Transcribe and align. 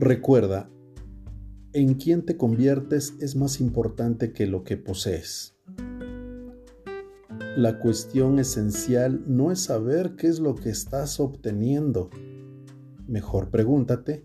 Recuerda, 0.00 0.70
en 1.72 1.94
quién 1.94 2.24
te 2.24 2.36
conviertes 2.36 3.16
es 3.18 3.34
más 3.34 3.60
importante 3.60 4.32
que 4.32 4.46
lo 4.46 4.62
que 4.62 4.76
posees. 4.76 5.56
La 7.56 7.80
cuestión 7.80 8.38
esencial 8.38 9.24
no 9.26 9.50
es 9.50 9.58
saber 9.58 10.14
qué 10.14 10.28
es 10.28 10.38
lo 10.38 10.54
que 10.54 10.70
estás 10.70 11.18
obteniendo. 11.18 12.10
Mejor 13.08 13.50
pregúntate, 13.50 14.24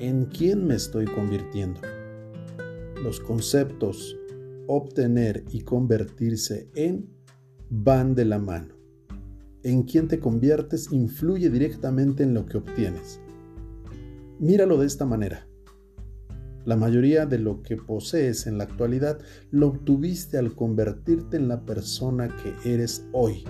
¿en 0.00 0.24
quién 0.24 0.66
me 0.66 0.74
estoy 0.74 1.04
convirtiendo? 1.04 1.80
Los 3.00 3.20
conceptos 3.20 4.16
obtener 4.66 5.44
y 5.52 5.60
convertirse 5.60 6.70
en 6.74 7.08
van 7.70 8.16
de 8.16 8.24
la 8.24 8.40
mano. 8.40 8.74
En 9.62 9.84
quién 9.84 10.08
te 10.08 10.18
conviertes 10.18 10.90
influye 10.90 11.50
directamente 11.50 12.24
en 12.24 12.34
lo 12.34 12.46
que 12.46 12.58
obtienes. 12.58 13.20
Míralo 14.40 14.78
de 14.78 14.86
esta 14.86 15.04
manera. 15.04 15.48
La 16.64 16.76
mayoría 16.76 17.26
de 17.26 17.38
lo 17.40 17.62
que 17.62 17.76
posees 17.76 18.46
en 18.46 18.56
la 18.56 18.64
actualidad 18.64 19.18
lo 19.50 19.66
obtuviste 19.66 20.38
al 20.38 20.54
convertirte 20.54 21.36
en 21.36 21.48
la 21.48 21.64
persona 21.64 22.28
que 22.28 22.72
eres 22.72 23.04
hoy. 23.12 23.44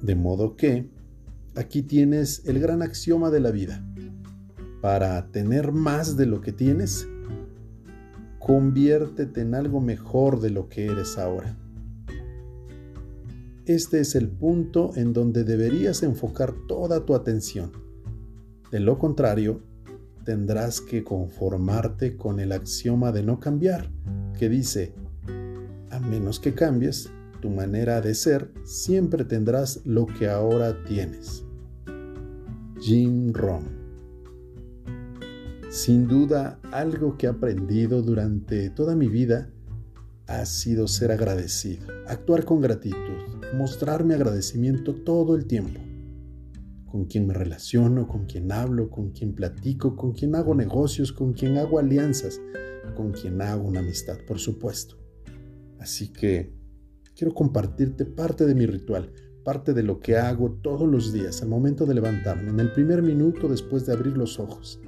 De 0.00 0.14
modo 0.14 0.56
que, 0.56 0.88
aquí 1.54 1.82
tienes 1.82 2.46
el 2.46 2.58
gran 2.58 2.80
axioma 2.80 3.30
de 3.30 3.40
la 3.40 3.50
vida. 3.50 3.84
Para 4.80 5.30
tener 5.32 5.72
más 5.72 6.16
de 6.16 6.24
lo 6.24 6.40
que 6.40 6.52
tienes, 6.52 7.06
conviértete 8.38 9.42
en 9.42 9.54
algo 9.54 9.82
mejor 9.82 10.40
de 10.40 10.50
lo 10.50 10.70
que 10.70 10.86
eres 10.86 11.18
ahora. 11.18 11.58
Este 13.66 14.00
es 14.00 14.14
el 14.14 14.30
punto 14.30 14.92
en 14.94 15.12
donde 15.12 15.44
deberías 15.44 16.02
enfocar 16.02 16.54
toda 16.68 17.04
tu 17.04 17.14
atención. 17.14 17.85
De 18.76 18.80
lo 18.80 18.98
contrario, 18.98 19.62
tendrás 20.26 20.82
que 20.82 21.02
conformarte 21.02 22.18
con 22.18 22.40
el 22.40 22.52
axioma 22.52 23.10
de 23.10 23.22
no 23.22 23.40
cambiar, 23.40 23.90
que 24.38 24.50
dice, 24.50 24.92
a 25.90 25.98
menos 25.98 26.40
que 26.40 26.52
cambies 26.52 27.08
tu 27.40 27.48
manera 27.48 28.02
de 28.02 28.14
ser, 28.14 28.52
siempre 28.64 29.24
tendrás 29.24 29.80
lo 29.86 30.04
que 30.04 30.28
ahora 30.28 30.84
tienes. 30.84 31.42
Jim 32.78 33.32
Rohn 33.32 33.64
Sin 35.70 36.06
duda, 36.06 36.60
algo 36.70 37.16
que 37.16 37.24
he 37.24 37.30
aprendido 37.30 38.02
durante 38.02 38.68
toda 38.68 38.94
mi 38.94 39.08
vida 39.08 39.48
ha 40.26 40.44
sido 40.44 40.86
ser 40.86 41.12
agradecido, 41.12 41.86
actuar 42.06 42.44
con 42.44 42.60
gratitud, 42.60 42.98
mostrarme 43.54 44.12
agradecimiento 44.12 44.94
todo 44.94 45.34
el 45.34 45.46
tiempo 45.46 45.80
con 46.86 47.06
quien 47.06 47.26
me 47.26 47.34
relaciono, 47.34 48.06
con 48.06 48.26
quien 48.26 48.52
hablo, 48.52 48.88
con 48.90 49.10
quien 49.10 49.34
platico, 49.34 49.96
con 49.96 50.12
quien 50.12 50.34
hago 50.34 50.54
negocios, 50.54 51.12
con 51.12 51.32
quien 51.32 51.58
hago 51.58 51.78
alianzas, 51.78 52.40
con 52.94 53.12
quien 53.12 53.42
hago 53.42 53.66
una 53.68 53.80
amistad, 53.80 54.16
por 54.26 54.38
supuesto. 54.38 54.96
Así 55.78 56.12
que 56.12 56.52
quiero 57.16 57.34
compartirte 57.34 58.04
parte 58.04 58.46
de 58.46 58.54
mi 58.54 58.66
ritual, 58.66 59.12
parte 59.44 59.74
de 59.74 59.82
lo 59.82 60.00
que 60.00 60.16
hago 60.16 60.52
todos 60.62 60.88
los 60.88 61.12
días 61.12 61.42
al 61.42 61.48
momento 61.48 61.86
de 61.86 61.94
levantarme, 61.94 62.50
en 62.50 62.60
el 62.60 62.72
primer 62.72 63.02
minuto 63.02 63.48
después 63.48 63.86
de 63.86 63.92
abrir 63.92 64.16
los 64.16 64.38
ojos. 64.38 64.80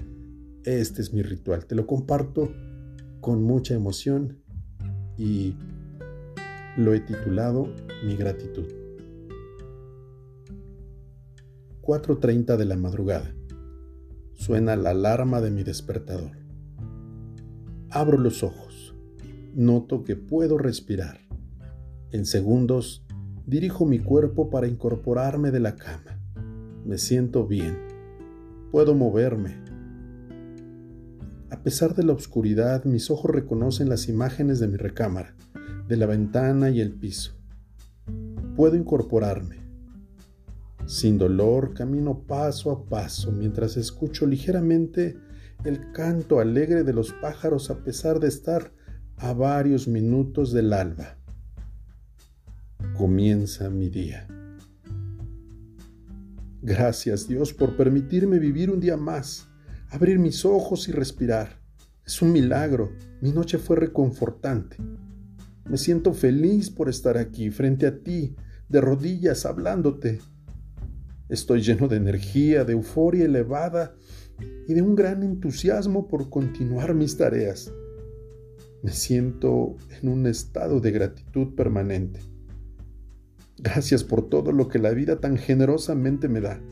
Este 0.64 1.02
es 1.02 1.12
mi 1.12 1.22
ritual, 1.22 1.66
te 1.66 1.74
lo 1.74 1.86
comparto 1.86 2.52
con 3.20 3.42
mucha 3.42 3.74
emoción 3.74 4.38
y 5.16 5.54
lo 6.76 6.94
he 6.94 7.00
titulado 7.00 7.68
Mi 8.04 8.16
gratitud. 8.16 8.87
4.30 11.88 12.58
de 12.58 12.66
la 12.66 12.76
madrugada. 12.76 13.34
Suena 14.34 14.76
la 14.76 14.90
alarma 14.90 15.40
de 15.40 15.50
mi 15.50 15.62
despertador. 15.62 16.32
Abro 17.88 18.18
los 18.18 18.42
ojos. 18.42 18.94
Noto 19.54 20.04
que 20.04 20.14
puedo 20.14 20.58
respirar. 20.58 21.20
En 22.12 22.26
segundos, 22.26 23.06
dirijo 23.46 23.86
mi 23.86 24.00
cuerpo 24.00 24.50
para 24.50 24.66
incorporarme 24.66 25.50
de 25.50 25.60
la 25.60 25.76
cama. 25.76 26.20
Me 26.84 26.98
siento 26.98 27.46
bien. 27.46 27.78
Puedo 28.70 28.94
moverme. 28.94 29.56
A 31.48 31.62
pesar 31.62 31.94
de 31.94 32.02
la 32.02 32.12
oscuridad, 32.12 32.84
mis 32.84 33.10
ojos 33.10 33.30
reconocen 33.30 33.88
las 33.88 34.10
imágenes 34.10 34.60
de 34.60 34.68
mi 34.68 34.76
recámara, 34.76 35.34
de 35.88 35.96
la 35.96 36.04
ventana 36.04 36.68
y 36.68 36.82
el 36.82 36.92
piso. 36.92 37.32
Puedo 38.56 38.76
incorporarme 38.76 39.67
sin 40.88 41.18
dolor 41.18 41.74
camino 41.74 42.24
paso 42.26 42.70
a 42.72 42.86
paso 42.86 43.30
mientras 43.30 43.76
escucho 43.76 44.24
ligeramente 44.24 45.18
el 45.64 45.92
canto 45.92 46.40
alegre 46.40 46.82
de 46.82 46.94
los 46.94 47.12
pájaros 47.12 47.68
a 47.70 47.84
pesar 47.84 48.20
de 48.20 48.28
estar 48.28 48.72
a 49.18 49.34
varios 49.34 49.86
minutos 49.86 50.50
del 50.50 50.72
alba. 50.72 51.18
Comienza 52.96 53.68
mi 53.68 53.90
día. 53.90 54.26
Gracias 56.62 57.28
Dios 57.28 57.52
por 57.52 57.76
permitirme 57.76 58.38
vivir 58.38 58.70
un 58.70 58.80
día 58.80 58.96
más, 58.96 59.46
abrir 59.90 60.18
mis 60.18 60.46
ojos 60.46 60.88
y 60.88 60.92
respirar. 60.92 61.60
Es 62.06 62.22
un 62.22 62.32
milagro. 62.32 62.92
Mi 63.20 63.30
noche 63.30 63.58
fue 63.58 63.76
reconfortante. 63.76 64.78
Me 65.68 65.76
siento 65.76 66.14
feliz 66.14 66.70
por 66.70 66.88
estar 66.88 67.18
aquí, 67.18 67.50
frente 67.50 67.86
a 67.86 67.98
ti, 67.98 68.34
de 68.70 68.80
rodillas, 68.80 69.44
hablándote 69.44 70.20
Estoy 71.28 71.60
lleno 71.62 71.88
de 71.88 71.96
energía, 71.96 72.64
de 72.64 72.72
euforia 72.72 73.26
elevada 73.26 73.94
y 74.66 74.74
de 74.74 74.82
un 74.82 74.94
gran 74.94 75.22
entusiasmo 75.22 76.08
por 76.08 76.30
continuar 76.30 76.94
mis 76.94 77.16
tareas. 77.16 77.72
Me 78.82 78.92
siento 78.92 79.76
en 80.00 80.08
un 80.08 80.26
estado 80.26 80.80
de 80.80 80.92
gratitud 80.92 81.54
permanente. 81.54 82.20
Gracias 83.58 84.04
por 84.04 84.28
todo 84.28 84.52
lo 84.52 84.68
que 84.68 84.78
la 84.78 84.90
vida 84.90 85.20
tan 85.20 85.36
generosamente 85.36 86.28
me 86.28 86.40
da. 86.40 86.62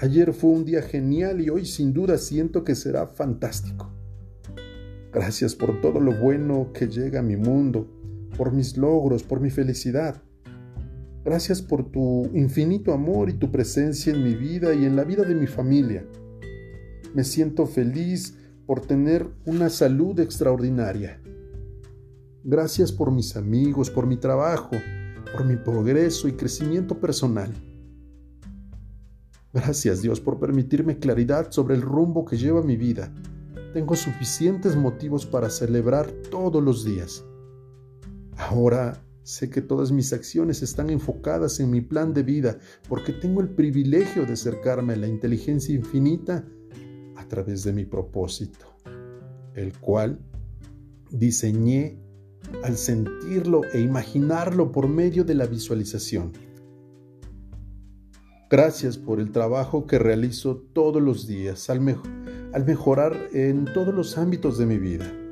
Ayer 0.00 0.32
fue 0.32 0.50
un 0.50 0.64
día 0.64 0.82
genial 0.82 1.40
y 1.40 1.50
hoy 1.50 1.64
sin 1.64 1.92
duda 1.92 2.18
siento 2.18 2.64
que 2.64 2.74
será 2.74 3.06
fantástico. 3.06 3.92
Gracias 5.12 5.54
por 5.54 5.80
todo 5.80 6.00
lo 6.00 6.12
bueno 6.20 6.72
que 6.74 6.88
llega 6.88 7.20
a 7.20 7.22
mi 7.22 7.36
mundo, 7.36 7.88
por 8.36 8.52
mis 8.52 8.76
logros, 8.76 9.22
por 9.22 9.38
mi 9.40 9.50
felicidad. 9.50 10.23
Gracias 11.24 11.62
por 11.62 11.90
tu 11.90 12.26
infinito 12.34 12.92
amor 12.92 13.30
y 13.30 13.32
tu 13.32 13.50
presencia 13.50 14.12
en 14.12 14.22
mi 14.22 14.34
vida 14.34 14.74
y 14.74 14.84
en 14.84 14.94
la 14.94 15.04
vida 15.04 15.22
de 15.22 15.34
mi 15.34 15.46
familia. 15.46 16.06
Me 17.14 17.24
siento 17.24 17.66
feliz 17.66 18.36
por 18.66 18.80
tener 18.80 19.26
una 19.46 19.70
salud 19.70 20.20
extraordinaria. 20.20 21.20
Gracias 22.42 22.92
por 22.92 23.10
mis 23.10 23.36
amigos, 23.36 23.88
por 23.88 24.06
mi 24.06 24.18
trabajo, 24.18 24.76
por 25.32 25.46
mi 25.46 25.56
progreso 25.56 26.28
y 26.28 26.32
crecimiento 26.32 27.00
personal. 27.00 27.50
Gracias 29.54 30.02
Dios 30.02 30.20
por 30.20 30.38
permitirme 30.38 30.98
claridad 30.98 31.50
sobre 31.52 31.74
el 31.74 31.80
rumbo 31.80 32.26
que 32.26 32.36
lleva 32.36 32.60
mi 32.60 32.76
vida. 32.76 33.10
Tengo 33.72 33.96
suficientes 33.96 34.76
motivos 34.76 35.24
para 35.24 35.48
celebrar 35.48 36.10
todos 36.30 36.62
los 36.62 36.84
días. 36.84 37.24
Ahora 38.36 39.00
Sé 39.24 39.48
que 39.48 39.62
todas 39.62 39.90
mis 39.90 40.12
acciones 40.12 40.62
están 40.62 40.90
enfocadas 40.90 41.58
en 41.58 41.70
mi 41.70 41.80
plan 41.80 42.12
de 42.12 42.22
vida 42.22 42.58
porque 42.90 43.14
tengo 43.14 43.40
el 43.40 43.48
privilegio 43.48 44.26
de 44.26 44.34
acercarme 44.34 44.92
a 44.92 44.96
la 44.96 45.08
inteligencia 45.08 45.74
infinita 45.74 46.44
a 47.16 47.26
través 47.26 47.64
de 47.64 47.72
mi 47.72 47.86
propósito, 47.86 48.76
el 49.54 49.72
cual 49.80 50.18
diseñé 51.10 51.98
al 52.62 52.76
sentirlo 52.76 53.62
e 53.72 53.80
imaginarlo 53.80 54.70
por 54.70 54.88
medio 54.88 55.24
de 55.24 55.34
la 55.34 55.46
visualización. 55.46 56.32
Gracias 58.50 58.98
por 58.98 59.20
el 59.20 59.32
trabajo 59.32 59.86
que 59.86 59.98
realizo 59.98 60.58
todos 60.74 61.00
los 61.00 61.26
días 61.26 61.70
al, 61.70 61.98
al 62.52 62.66
mejorar 62.66 63.16
en 63.32 63.64
todos 63.72 63.94
los 63.94 64.18
ámbitos 64.18 64.58
de 64.58 64.66
mi 64.66 64.76
vida 64.76 65.23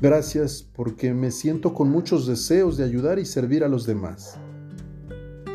Gracias 0.00 0.62
porque 0.62 1.12
me 1.12 1.32
siento 1.32 1.74
con 1.74 1.90
muchos 1.90 2.24
deseos 2.28 2.76
de 2.76 2.84
ayudar 2.84 3.18
y 3.18 3.24
servir 3.24 3.64
a 3.64 3.68
los 3.68 3.84
demás. 3.84 4.38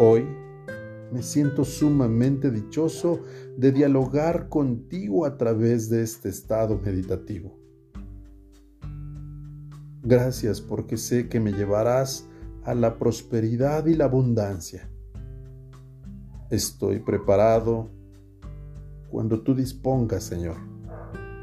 Hoy 0.01 0.27
me 1.13 1.23
siento 1.23 1.63
sumamente 1.63 2.51
dichoso 2.51 3.21
de 3.57 3.71
dialogar 3.71 4.49
contigo 4.49 5.25
a 5.25 5.37
través 5.37 5.89
de 5.89 6.03
este 6.03 6.27
estado 6.27 6.77
meditativo. 6.77 7.57
Gracias 10.01 10.59
porque 10.59 10.97
sé 10.97 11.29
que 11.29 11.39
me 11.39 11.53
llevarás 11.53 12.27
a 12.65 12.75
la 12.75 12.97
prosperidad 12.99 13.85
y 13.85 13.95
la 13.95 14.05
abundancia. 14.05 14.89
Estoy 16.49 16.99
preparado 16.99 17.89
cuando 19.09 19.41
tú 19.41 19.55
dispongas, 19.55 20.25
Señor. 20.25 20.57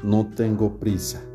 No 0.03 0.29
tengo 0.35 0.77
prisa 0.77 1.30